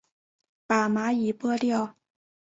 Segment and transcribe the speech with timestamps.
[0.65, 1.95] 把蚂蚁拨掉